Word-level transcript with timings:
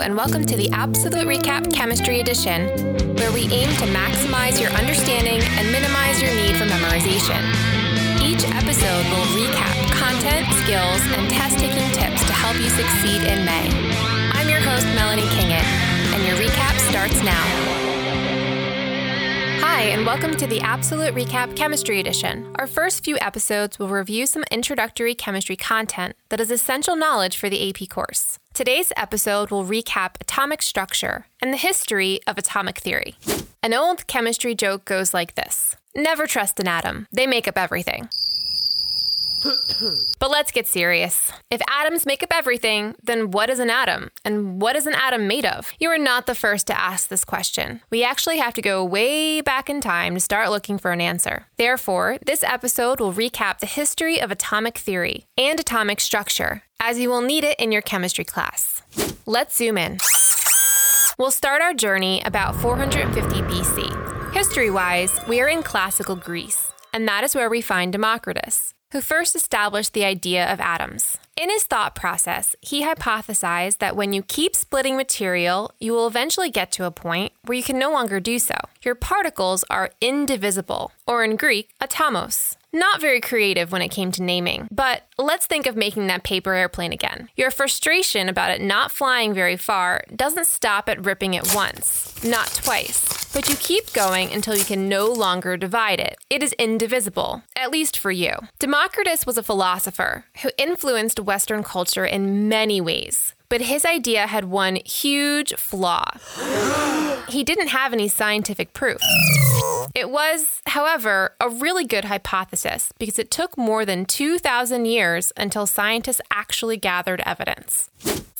and 0.00 0.16
welcome 0.16 0.46
to 0.46 0.56
the 0.56 0.68
APsolute 0.70 1.26
RecAP 1.26 1.74
Chemistry 1.74 2.20
Edition, 2.20 2.68
where 3.16 3.30
we 3.32 3.42
aim 3.52 3.68
to 3.76 3.84
maximize 3.92 4.58
your 4.58 4.70
understanding 4.70 5.42
and 5.42 5.70
minimize 5.70 6.22
your 6.22 6.34
need 6.36 6.56
for 6.56 6.64
memorization. 6.64 7.36
Each 8.22 8.42
episode 8.44 9.04
will 9.12 9.26
recap 9.36 9.76
content, 9.92 10.46
skills, 10.64 11.02
and 11.18 11.28
test 11.28 11.58
taking 11.58 11.86
tips 11.92 12.24
to 12.24 12.32
help 12.32 12.56
you 12.56 12.70
succeed 12.70 13.24
in 13.24 13.44
May. 13.44 13.68
I'm 14.32 14.48
your 14.48 14.60
host, 14.60 14.86
Melanie 14.94 15.28
Kingett, 15.36 15.64
and 16.14 16.26
your 16.26 16.36
recap 16.36 16.78
starts 16.88 17.22
now. 17.22 17.79
Hi, 19.80 19.86
and 19.86 20.04
welcome 20.04 20.36
to 20.36 20.46
the 20.46 20.58
APsolute 20.58 21.14
RecAP 21.14 21.56
Chemistry 21.56 22.00
Edition. 22.00 22.54
Our 22.58 22.66
first 22.66 23.02
few 23.02 23.16
episodes 23.18 23.78
will 23.78 23.88
review 23.88 24.26
some 24.26 24.44
introductory 24.50 25.14
chemistry 25.14 25.56
content 25.56 26.16
that 26.28 26.38
is 26.38 26.50
essential 26.50 26.96
knowledge 26.96 27.38
for 27.38 27.48
the 27.48 27.66
AP 27.66 27.88
course. 27.88 28.38
Today's 28.52 28.92
episode 28.94 29.50
will 29.50 29.64
recap 29.64 30.20
atomic 30.20 30.60
structure 30.60 31.24
and 31.40 31.50
the 31.50 31.56
history 31.56 32.20
of 32.26 32.36
atomic 32.36 32.76
theory. 32.76 33.14
An 33.62 33.72
old 33.72 34.06
chemistry 34.06 34.54
joke 34.54 34.84
goes 34.84 35.14
like 35.14 35.34
this 35.34 35.74
Never 35.96 36.26
trust 36.26 36.60
an 36.60 36.68
atom, 36.68 37.06
they 37.10 37.26
make 37.26 37.48
up 37.48 37.56
everything. 37.56 38.10
But 40.18 40.30
let's 40.30 40.52
get 40.52 40.66
serious. 40.66 41.32
If 41.50 41.60
atoms 41.70 42.04
make 42.04 42.22
up 42.22 42.32
everything, 42.32 42.94
then 43.02 43.30
what 43.30 43.48
is 43.48 43.58
an 43.58 43.70
atom? 43.70 44.10
And 44.24 44.60
what 44.60 44.76
is 44.76 44.86
an 44.86 44.94
atom 44.94 45.26
made 45.26 45.46
of? 45.46 45.72
You 45.78 45.88
are 45.90 45.98
not 45.98 46.26
the 46.26 46.34
first 46.34 46.66
to 46.66 46.78
ask 46.78 47.08
this 47.08 47.24
question. 47.24 47.80
We 47.90 48.04
actually 48.04 48.38
have 48.38 48.54
to 48.54 48.62
go 48.62 48.84
way 48.84 49.40
back 49.40 49.70
in 49.70 49.80
time 49.80 50.14
to 50.14 50.20
start 50.20 50.50
looking 50.50 50.78
for 50.78 50.92
an 50.92 51.00
answer. 51.00 51.46
Therefore, 51.56 52.18
this 52.24 52.42
episode 52.42 53.00
will 53.00 53.12
recap 53.12 53.58
the 53.58 53.66
history 53.66 54.20
of 54.20 54.30
atomic 54.30 54.76
theory 54.76 55.26
and 55.38 55.58
atomic 55.58 56.00
structure, 56.00 56.62
as 56.78 56.98
you 56.98 57.08
will 57.08 57.22
need 57.22 57.44
it 57.44 57.58
in 57.58 57.72
your 57.72 57.82
chemistry 57.82 58.24
class. 58.24 58.82
Let's 59.26 59.56
zoom 59.56 59.78
in. 59.78 59.98
We'll 61.18 61.30
start 61.30 61.62
our 61.62 61.74
journey 61.74 62.22
about 62.24 62.56
450 62.56 63.42
BC. 63.42 64.34
History 64.34 64.70
wise, 64.70 65.18
we 65.28 65.40
are 65.40 65.48
in 65.48 65.62
classical 65.62 66.16
Greece, 66.16 66.72
and 66.92 67.06
that 67.08 67.24
is 67.24 67.34
where 67.34 67.50
we 67.50 67.60
find 67.60 67.92
Democritus 67.92 68.74
who 68.92 69.00
first 69.00 69.36
established 69.36 69.92
the 69.92 70.04
idea 70.04 70.50
of 70.52 70.60
atoms. 70.60 71.18
In 71.36 71.48
his 71.48 71.62
thought 71.62 71.94
process, 71.94 72.54
he 72.60 72.84
hypothesized 72.84 73.78
that 73.78 73.96
when 73.96 74.12
you 74.12 74.22
keep 74.22 74.54
splitting 74.54 74.96
material, 74.96 75.72
you 75.78 75.92
will 75.92 76.06
eventually 76.06 76.50
get 76.50 76.70
to 76.72 76.84
a 76.84 76.90
point 76.90 77.32
where 77.44 77.56
you 77.56 77.64
can 77.64 77.78
no 77.78 77.90
longer 77.90 78.20
do 78.20 78.38
so. 78.38 78.54
Your 78.82 78.94
particles 78.94 79.64
are 79.70 79.90
indivisible, 80.00 80.92
or 81.06 81.24
in 81.24 81.36
Greek, 81.36 81.70
atomos. 81.80 82.56
Not 82.72 83.00
very 83.00 83.20
creative 83.20 83.72
when 83.72 83.82
it 83.82 83.88
came 83.88 84.12
to 84.12 84.22
naming, 84.22 84.68
but 84.70 85.02
let's 85.18 85.46
think 85.46 85.66
of 85.66 85.76
making 85.76 86.06
that 86.06 86.22
paper 86.22 86.54
airplane 86.54 86.92
again. 86.92 87.28
Your 87.36 87.50
frustration 87.50 88.28
about 88.28 88.52
it 88.52 88.60
not 88.60 88.92
flying 88.92 89.34
very 89.34 89.56
far 89.56 90.04
doesn't 90.14 90.46
stop 90.46 90.88
at 90.88 91.04
ripping 91.04 91.34
it 91.34 91.52
once, 91.54 92.22
not 92.22 92.48
twice, 92.48 93.19
but 93.32 93.48
you 93.48 93.56
keep 93.56 93.92
going 93.92 94.32
until 94.32 94.56
you 94.56 94.64
can 94.64 94.88
no 94.88 95.06
longer 95.06 95.56
divide 95.56 96.00
it. 96.00 96.16
It 96.28 96.42
is 96.42 96.52
indivisible, 96.54 97.42
at 97.56 97.70
least 97.70 97.98
for 97.98 98.10
you. 98.10 98.32
Democritus 98.58 99.26
was 99.26 99.38
a 99.38 99.42
philosopher 99.42 100.24
who 100.42 100.50
influenced 100.58 101.20
Western 101.20 101.62
culture 101.62 102.04
in 102.04 102.48
many 102.48 102.80
ways 102.80 103.34
but 103.50 103.60
his 103.60 103.84
idea 103.84 104.26
had 104.26 104.46
one 104.46 104.78
huge 104.86 105.52
flaw. 105.56 106.04
he 107.28 107.44
didn't 107.44 107.68
have 107.68 107.92
any 107.92 108.08
scientific 108.08 108.72
proof. 108.72 109.00
It 109.94 110.08
was, 110.08 110.62
however, 110.66 111.34
a 111.40 111.50
really 111.50 111.84
good 111.84 112.06
hypothesis 112.06 112.92
because 112.98 113.18
it 113.18 113.30
took 113.30 113.58
more 113.58 113.84
than 113.84 114.06
2,000 114.06 114.86
years 114.86 115.32
until 115.36 115.66
scientists 115.66 116.20
actually 116.30 116.76
gathered 116.76 117.20
evidence. 117.26 117.90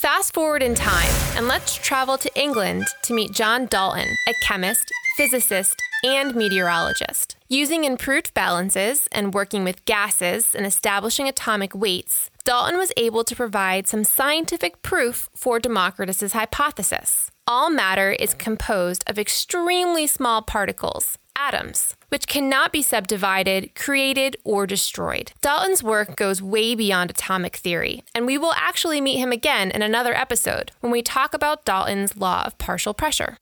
Fast 0.00 0.32
forward 0.32 0.62
in 0.62 0.74
time, 0.74 1.12
and 1.36 1.46
let's 1.46 1.76
travel 1.76 2.16
to 2.16 2.30
England 2.34 2.86
to 3.02 3.12
meet 3.12 3.32
John 3.32 3.66
Dalton, 3.66 4.08
a 4.26 4.32
chemist, 4.42 4.90
physicist, 5.18 5.78
and 6.02 6.34
meteorologist. 6.34 7.36
Using 7.50 7.84
improved 7.84 8.32
balances 8.32 9.08
and 9.12 9.34
working 9.34 9.62
with 9.62 9.84
gases 9.84 10.54
and 10.54 10.64
establishing 10.64 11.28
atomic 11.28 11.74
weights, 11.74 12.30
Dalton 12.44 12.78
was 12.78 12.92
able 12.96 13.24
to 13.24 13.36
provide 13.36 13.86
some 13.86 14.04
scientific 14.04 14.80
proof 14.80 15.28
for 15.36 15.60
Democritus's 15.60 16.32
hypothesis. 16.32 17.30
All 17.46 17.68
matter 17.68 18.10
is 18.10 18.32
composed 18.32 19.04
of 19.06 19.18
extremely 19.18 20.06
small 20.06 20.40
particles, 20.40 21.18
atoms, 21.36 21.94
which 22.10 22.28
cannot 22.28 22.72
be 22.72 22.82
subdivided, 22.82 23.74
created, 23.74 24.36
or 24.44 24.66
destroyed. 24.66 25.32
Dalton's 25.40 25.82
work 25.82 26.14
goes 26.14 26.42
way 26.42 26.74
beyond 26.74 27.10
atomic 27.10 27.56
theory, 27.56 28.04
and 28.14 28.26
we 28.26 28.38
will 28.38 28.52
actually 28.54 29.00
meet 29.00 29.18
him 29.18 29.32
again 29.32 29.70
in 29.70 29.82
another 29.82 30.14
episode 30.14 30.70
when 30.80 30.92
we 30.92 31.02
talk 31.02 31.34
about 31.34 31.64
Dalton's 31.64 32.16
law 32.16 32.44
of 32.44 32.58
partial 32.58 32.94
pressure. 32.94 33.38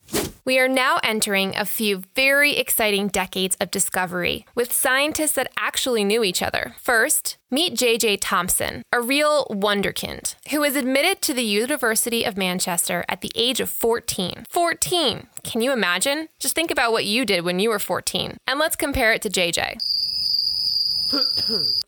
We 0.49 0.59
are 0.59 0.67
now 0.67 0.99
entering 1.03 1.55
a 1.55 1.67
few 1.67 2.05
very 2.15 2.57
exciting 2.57 3.09
decades 3.09 3.55
of 3.61 3.71
discovery 3.71 4.47
with 4.55 4.73
scientists 4.73 5.33
that 5.33 5.53
actually 5.59 6.05
knew 6.05 6.25
each 6.25 6.41
other. 6.41 6.75
First, 6.81 7.37
meet 7.51 7.75
J.J. 7.75 8.17
Thomson, 8.17 8.83
a 8.91 8.99
real 8.99 9.47
wonderkind, 9.51 10.37
who 10.51 10.61
was 10.61 10.75
admitted 10.75 11.21
to 11.21 11.35
the 11.35 11.43
University 11.43 12.25
of 12.25 12.39
Manchester 12.39 13.05
at 13.11 13.21
the 13.21 13.31
age 13.35 13.61
of 13.61 13.69
14. 13.69 14.47
14! 14.49 15.27
Can 15.45 15.61
you 15.61 15.71
imagine? 15.71 16.29
Just 16.39 16.55
think 16.55 16.71
about 16.71 16.93
what 16.93 17.05
you 17.05 17.27
did 17.27 17.45
when 17.45 17.59
you 17.59 17.69
were 17.69 17.79
14. 17.79 18.39
And 18.47 18.58
let's 18.59 18.77
compare 18.77 19.13
it 19.13 19.23
to 19.23 19.31
JJ. 19.31 19.79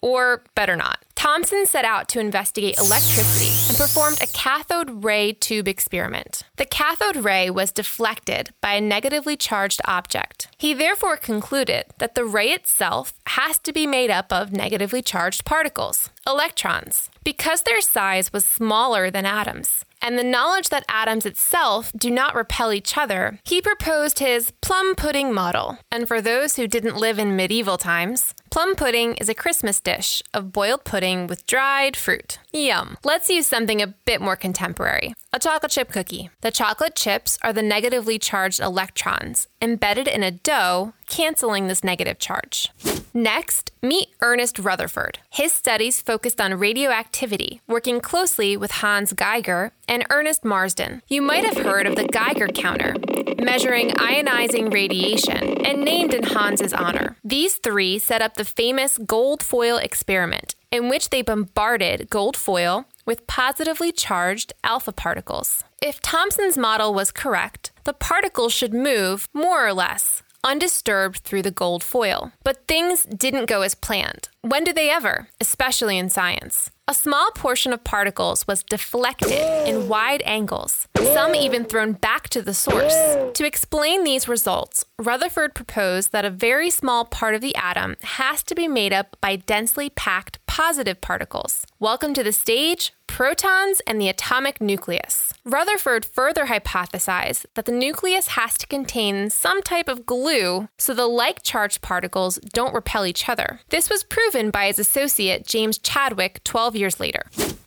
or 0.01 0.43
better 0.55 0.77
not. 0.77 1.05
Thomson 1.15 1.67
set 1.67 1.85
out 1.85 2.09
to 2.09 2.21
investigate 2.21 2.79
electricity 2.79 3.53
and 3.69 3.77
performed 3.77 4.23
a 4.23 4.27
cathode 4.29 5.05
ray 5.05 5.33
tube 5.33 5.69
experiment. 5.69 6.45
The 6.57 6.65
cathode 6.65 7.17
ray 7.17 7.51
was 7.51 7.73
deflected 7.73 8.51
by 8.63 8.75
a 8.75 8.81
negatively 8.81 9.37
charged 9.37 9.83
object. 9.85 10.49
He 10.57 10.73
therefore 10.73 11.19
concluded 11.19 11.85
that 11.99 12.15
the 12.15 12.25
ray 12.25 12.53
itself 12.53 13.13
has 13.27 13.59
to 13.59 13.73
be 13.73 13.87
made 13.87 14.11
up 14.11 14.33
of 14.33 14.53
negatively 14.53 15.03
charged 15.03 15.45
particles, 15.45 16.09
electrons, 16.27 17.11
because 17.23 17.63
their 17.63 17.83
size 17.83 18.33
was 18.33 18.47
smaller 18.47 19.11
than 19.11 19.27
atoms 19.27 19.85
and 20.03 20.19
the 20.19 20.25
knowledge 20.25 20.69
that 20.71 20.85
atoms 20.89 21.27
itself 21.27 21.93
do 21.97 22.11
not 22.11 22.35
repel 22.35 22.73
each 22.73 22.97
other, 22.97 23.39
he 23.45 23.61
proposed 23.61 24.19
his 24.19 24.53
plum 24.63 24.95
pudding 24.95 25.33
model. 25.33 25.79
And 25.91 26.09
for 26.09 26.21
those 26.21 26.57
who 26.57 26.67
didn't 26.67 26.97
live 26.97 27.19
in 27.19 27.37
medieval 27.37 27.79
times, 27.79 28.35
Plum 28.51 28.75
pudding 28.75 29.15
is 29.15 29.29
a 29.29 29.35
Christmas 29.35 29.81
dish 29.81 30.25
of 30.35 30.51
boiled 30.51 30.83
pudding 30.83 31.29
with 31.29 31.47
dried 31.47 31.97
fruit. 31.97 32.41
Yum. 32.53 32.97
Let's 33.05 33.29
use 33.29 33.47
something 33.47 33.81
a 33.81 33.87
bit 33.87 34.21
more 34.21 34.35
contemporary 34.35 35.15
a 35.33 35.39
chocolate 35.39 35.71
chip 35.71 35.93
cookie. 35.93 36.31
The 36.41 36.51
chocolate 36.51 36.97
chips 36.97 37.39
are 37.43 37.53
the 37.53 37.63
negatively 37.63 38.19
charged 38.19 38.61
electrons 38.61 39.47
embedded 39.63 40.09
in 40.09 40.23
a 40.23 40.31
dough, 40.31 40.93
canceling 41.09 41.69
this 41.69 41.85
negative 41.85 42.19
charge. 42.19 42.71
Next, 43.13 43.71
meet 43.83 44.09
Ernest 44.21 44.59
Rutherford. 44.59 45.19
His 45.31 45.53
studies 45.53 46.01
focused 46.01 46.41
on 46.41 46.55
radioactivity, 46.55 47.61
working 47.67 48.01
closely 48.01 48.57
with 48.57 48.71
Hans 48.71 49.13
Geiger 49.13 49.73
and 49.89 50.07
Ernest 50.11 50.45
Marsden. 50.45 51.03
You 51.09 51.21
might 51.23 51.45
have 51.45 51.59
heard 51.59 51.87
of 51.87 51.97
the 51.97 52.07
Geiger 52.07 52.47
counter, 52.49 52.95
measuring 53.43 53.91
ionizing 53.91 54.73
radiation, 54.73 55.67
and 55.67 55.85
named 55.85 56.15
in 56.15 56.23
Hans's 56.23 56.73
honor. 56.73 57.17
These 57.25 57.57
three 57.57 57.99
set 57.99 58.23
up 58.23 58.35
the 58.41 58.45
famous 58.47 58.97
gold 58.97 59.43
foil 59.43 59.77
experiment, 59.77 60.55
in 60.71 60.89
which 60.89 61.11
they 61.11 61.21
bombarded 61.21 62.09
gold 62.09 62.39
foil 62.39 62.87
with 63.05 63.27
positively 63.27 63.93
charged 63.93 64.55
alpha 64.65 64.93
particles. 64.93 65.63
If 65.83 66.01
Thomson's 66.01 66.57
model 66.57 66.95
was 66.95 67.13
correct, 67.13 67.71
the 67.85 67.93
particles 67.93 68.55
should 68.55 68.73
move 68.73 69.29
more 69.35 69.67
or 69.67 69.75
less 69.75 70.23
undisturbed 70.45 71.19
through 71.19 71.43
the 71.43 71.51
gold 71.51 71.85
foil. 71.85 72.33
But 72.45 72.67
things 72.67 73.05
didn't 73.05 73.47
go 73.47 73.63
as 73.63 73.75
planned. 73.75 74.29
When 74.43 74.65
do 74.65 74.73
they 74.73 74.91
ever, 74.91 75.29
especially 75.41 75.99
in 75.99 76.09
science? 76.09 76.71
A 76.89 76.95
small 76.95 77.31
portion 77.37 77.73
of 77.73 77.85
particles 77.85 78.49
was 78.49 78.65
deflected 78.65 79.31
in 79.69 79.87
wide 79.87 80.23
angles, 80.25 80.89
some 80.97 81.37
even 81.37 81.65
thrown 81.65 81.93
back 81.93 82.29
to 82.31 82.43
the 82.43 82.55
source. 82.55 82.95
To 83.35 83.47
explain 83.47 84.03
these 84.03 84.27
results, 84.27 84.85
Rutherford 84.99 85.55
proposed 85.55 86.11
that 86.11 86.25
a 86.25 86.31
very 86.31 86.69
small 86.69 87.05
part 87.05 87.37
of 87.37 87.43
the 87.43 87.55
atom 87.55 87.95
has 88.03 88.43
to 88.43 88.57
be 88.57 88.67
made 88.67 88.93
up 88.93 89.17
by 89.21 89.37
densely 89.37 89.91
packed 89.91 90.45
positive 90.47 91.01
particles. 91.01 91.65
Welcome 91.79 92.13
to 92.15 92.25
the 92.25 92.33
stage, 92.33 92.93
protons 93.21 93.83
and 93.87 94.01
the 94.01 94.09
atomic 94.09 94.63
nucleus. 94.63 95.35
Rutherford 95.45 96.07
further 96.07 96.47
hypothesized 96.47 97.45
that 97.53 97.67
the 97.67 97.71
nucleus 97.71 98.29
has 98.29 98.57
to 98.57 98.67
contain 98.67 99.29
some 99.29 99.61
type 99.61 99.89
of 99.89 100.07
glue 100.07 100.69
so 100.79 100.95
the 100.95 101.07
like 101.07 101.43
charged 101.43 101.83
particles 101.83 102.37
don't 102.55 102.73
repel 102.73 103.05
each 103.05 103.29
other. 103.29 103.61
This 103.69 103.91
was 103.91 104.05
proven 104.05 104.49
by 104.49 104.69
his 104.69 104.79
associate 104.79 105.47
James 105.47 105.77
Chadwick 105.77 106.43
12 106.45 106.77
years 106.77 106.99
later. 106.99 107.25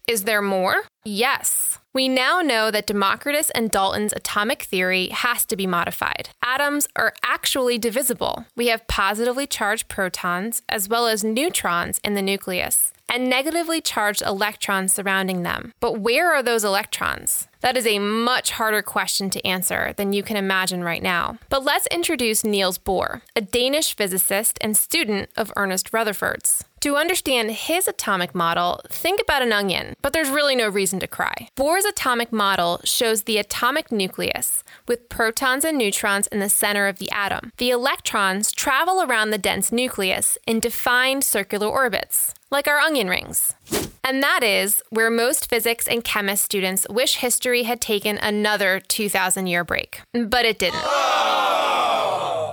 Is 0.08 0.26
there 0.26 0.42
more? 0.42 0.84
Yes. 1.06 1.80
We 1.94 2.10
now 2.10 2.42
know 2.42 2.72
that 2.72 2.88
Democritus 2.88 3.50
and 3.52 3.72
Dalton's 3.72 4.12
atomic 4.12 4.64
theory 4.64 5.08
has 5.10 5.46
to 5.46 5.56
be 5.56 5.66
modified. 5.66 6.30
Atoms 6.44 6.88
are 6.98 7.14
actually 7.24 7.78
divisible. 7.78 8.46
We 8.56 8.68
have 8.68 8.88
positively 8.88 9.48
charged 9.48 9.88
protons 9.88 10.62
as 10.68 10.90
well 10.90 11.08
as 11.08 11.24
neutrons 11.24 12.02
in 12.04 12.16
the 12.16 12.22
nucleus 12.22 12.92
and 13.08 13.30
negatively 13.30 13.80
charged 13.80 14.22
electrons 14.24 14.94
surrounding 14.94 15.44
them. 15.44 15.72
But 15.80 16.00
where 16.00 16.34
are 16.34 16.44
those 16.44 16.66
electrons? 16.66 17.48
That 17.64 17.78
is 17.78 17.88
a 17.88 17.98
much 17.98 18.52
harder 18.52 18.82
question 18.82 19.30
to 19.30 19.48
answer 19.48 19.94
than 19.96 20.12
you 20.12 20.22
can 20.22 20.36
imagine 20.36 20.84
right 20.84 21.02
now. 21.02 21.38
But 21.48 21.64
let's 21.64 21.88
introduce 21.88 22.44
Niels 22.44 22.78
Bohr, 22.78 23.22
a 23.38 23.42
Danish 23.42 23.96
physicist 23.96 24.58
and 24.60 24.76
student 24.76 25.30
of 25.38 25.54
Ernest 25.56 25.94
Rutherford's. 25.94 26.66
To 26.82 26.98
understand 26.98 27.52
his 27.52 27.88
atomic 27.88 28.36
model, 28.36 28.82
think 28.90 29.22
about 29.22 29.44
an 29.44 29.54
onion, 29.54 29.96
but 30.02 30.12
there's 30.12 30.30
really 30.30 30.58
no 30.58 30.68
reason 30.68 31.00
to 31.00 31.08
cry. 31.08 31.48
Bohr's 31.56 31.86
atomic 31.86 32.34
model 32.34 32.82
shows 32.84 33.24
the 33.24 33.38
atomic 33.38 33.94
nucleus, 33.94 34.66
with 34.86 35.08
protons 35.08 35.64
and 35.64 35.78
neutrons 35.78 36.28
in 36.28 36.40
the 36.40 36.50
center 36.50 36.90
of 36.90 37.00
the 37.00 37.10
atom. 37.12 37.54
The 37.60 37.70
electrons 37.70 38.52
travel 38.52 39.02
around 39.02 39.30
the 39.30 39.38
dense 39.38 39.72
nucleus 39.72 40.38
in 40.46 40.60
defined 40.60 41.24
circular 41.24 41.68
orbits, 41.68 42.34
like 42.52 42.68
our 42.68 42.80
onion 42.80 43.08
rings. 43.08 43.56
And 44.04 44.22
that 44.22 44.44
is 44.44 44.82
where 44.90 45.10
most 45.10 45.50
physics 45.50 45.88
and 45.88 46.04
chemist 46.04 46.44
students 46.44 46.86
wish 46.90 47.18
history 47.18 47.64
had 47.64 47.80
taken 47.80 48.18
another 48.18 48.82
2,000 48.82 49.48
year 49.48 49.64
break. 49.64 50.02
But 50.14 50.46
it 50.46 50.60
didn't. 50.60 50.84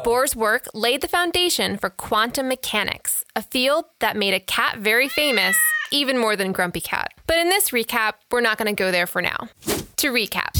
Bohr's 0.05 0.35
work 0.35 0.67
laid 0.73 1.03
the 1.03 1.09
foundation 1.09 1.77
for 1.77 1.91
quantum 1.91 2.49
mechanics, 2.49 3.25
a 3.37 3.43
field 3.43 3.85
that 3.99 4.17
made 4.17 4.33
a 4.33 4.41
cat 4.41 4.79
very 4.79 5.09
famous, 5.09 5.57
even 5.91 6.19
more 6.19 6.37
than 6.37 6.53
Grumpy 6.53 6.81
Cat. 6.81 7.13
But 7.27 7.39
in 7.39 7.49
this 7.49 7.71
recap, 7.71 8.15
we're 8.31 8.41
not 8.41 8.57
going 8.57 8.75
to 8.75 8.83
go 8.83 8.91
there 8.91 9.07
for 9.07 9.21
now. 9.21 9.49
To 9.97 10.11
recap, 10.11 10.57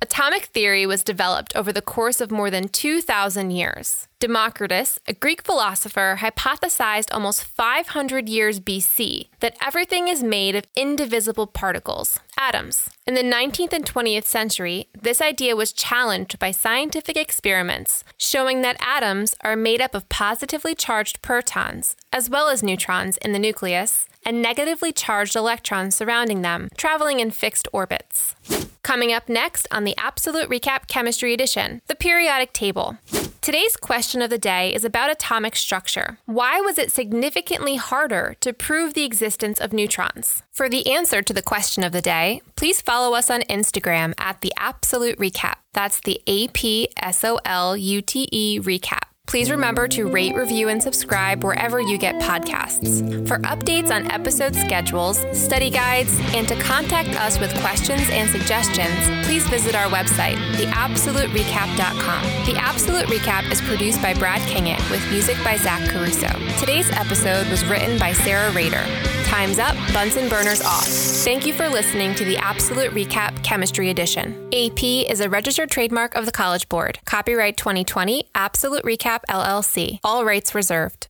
atomic 0.00 0.44
theory 0.46 0.86
was 0.86 1.04
developed 1.04 1.54
over 1.54 1.72
the 1.72 1.82
course 1.82 2.20
of 2.20 2.30
more 2.30 2.50
than 2.50 2.68
2,000 2.68 3.50
years. 3.50 4.08
Democritus, 4.20 4.98
a 5.08 5.14
Greek 5.14 5.42
philosopher, 5.42 6.18
hypothesized 6.20 7.08
almost 7.10 7.42
500 7.42 8.28
years 8.28 8.60
BC 8.60 9.28
that 9.40 9.56
everything 9.64 10.08
is 10.08 10.22
made 10.22 10.54
of 10.54 10.66
indivisible 10.76 11.46
particles, 11.46 12.20
atoms. 12.38 12.90
In 13.06 13.14
the 13.14 13.22
19th 13.22 13.72
and 13.72 13.86
20th 13.86 14.26
century, 14.26 14.88
this 14.92 15.22
idea 15.22 15.56
was 15.56 15.72
challenged 15.72 16.38
by 16.38 16.50
scientific 16.50 17.16
experiments 17.16 18.04
showing 18.18 18.60
that 18.60 18.76
atoms 18.86 19.34
are 19.40 19.56
made 19.56 19.80
up 19.80 19.94
of 19.94 20.06
positively 20.10 20.74
charged 20.74 21.22
protons, 21.22 21.96
as 22.12 22.28
well 22.28 22.50
as 22.50 22.62
neutrons 22.62 23.16
in 23.16 23.32
the 23.32 23.38
nucleus, 23.38 24.06
and 24.22 24.42
negatively 24.42 24.92
charged 24.92 25.34
electrons 25.34 25.94
surrounding 25.94 26.42
them, 26.42 26.68
traveling 26.76 27.20
in 27.20 27.30
fixed 27.30 27.66
orbits. 27.72 28.34
Coming 28.82 29.14
up 29.14 29.30
next 29.30 29.66
on 29.70 29.84
the 29.84 29.94
APsolute 29.96 30.48
RecAP 30.48 30.88
Chemistry 30.88 31.32
Edition, 31.32 31.80
the 31.86 31.94
periodic 31.94 32.52
table. 32.52 32.98
Today's 33.42 33.74
question 33.74 34.20
of 34.20 34.28
the 34.28 34.36
day 34.36 34.74
is 34.74 34.84
about 34.84 35.10
atomic 35.10 35.56
structure. 35.56 36.18
Why 36.26 36.60
was 36.60 36.76
it 36.76 36.92
significantly 36.92 37.76
harder 37.76 38.36
to 38.40 38.52
prove 38.52 38.92
the 38.92 39.04
existence 39.04 39.58
of 39.58 39.72
neutrons? 39.72 40.42
For 40.52 40.68
the 40.68 40.86
answer 40.92 41.22
to 41.22 41.32
the 41.32 41.40
question 41.40 41.82
of 41.82 41.92
the 41.92 42.02
day, 42.02 42.42
please 42.54 42.82
follow 42.82 43.14
us 43.16 43.30
on 43.30 43.40
Instagram 43.42 44.12
at 44.18 44.42
the 44.42 44.52
APsolute 44.58 45.16
RecAP. 45.16 45.54
That's 45.72 46.00
the 46.00 46.20
A 46.26 46.48
P 46.48 46.90
S 46.98 47.24
O 47.24 47.40
L 47.46 47.74
U 47.78 48.02
T 48.02 48.28
E 48.30 48.60
recap. 48.60 49.09
Please 49.30 49.48
remember 49.48 49.86
to 49.86 50.08
rate, 50.08 50.34
review, 50.34 50.70
and 50.70 50.82
subscribe 50.82 51.44
wherever 51.44 51.80
you 51.80 51.96
get 51.96 52.16
podcasts. 52.16 52.98
For 53.28 53.38
updates 53.38 53.92
on 53.92 54.10
episode 54.10 54.56
schedules, 54.56 55.24
study 55.32 55.70
guides, 55.70 56.18
and 56.34 56.48
to 56.48 56.56
contact 56.56 57.10
us 57.10 57.38
with 57.38 57.56
questions 57.60 58.02
and 58.10 58.28
suggestions, 58.28 59.24
please 59.24 59.46
visit 59.48 59.76
our 59.76 59.86
website, 59.86 60.34
theapsoluterecap.com. 60.56 62.44
The 62.44 62.58
APsolute 62.58 63.04
RecAP 63.04 63.52
is 63.52 63.60
produced 63.60 64.02
by 64.02 64.14
Brad 64.14 64.40
Kingett 64.48 64.90
with 64.90 65.08
music 65.12 65.36
by 65.44 65.56
Zach 65.58 65.88
Caruso. 65.90 66.26
Today's 66.58 66.90
episode 66.90 67.46
was 67.46 67.64
written 67.66 68.00
by 68.00 68.12
Sarah 68.12 68.50
Rader. 68.50 68.84
Time's 69.30 69.60
up, 69.60 69.76
Bunsen 69.94 70.28
burners 70.28 70.60
off. 70.60 70.88
Thank 70.88 71.46
you 71.46 71.52
for 71.52 71.68
listening 71.68 72.16
to 72.16 72.24
the 72.24 72.34
APsolute 72.34 72.90
RecAP 72.90 73.44
Chemistry 73.44 73.88
Edition. 73.88 74.48
AP 74.52 74.82
is 74.82 75.20
a 75.20 75.30
registered 75.30 75.70
trademark 75.70 76.16
of 76.16 76.26
the 76.26 76.32
College 76.32 76.68
Board. 76.68 76.98
Copyright 77.04 77.56
2020, 77.56 78.28
APsolute 78.34 78.82
RecAP 78.82 79.20
LLC. 79.28 80.00
All 80.02 80.24
rights 80.24 80.52
reserved. 80.52 81.06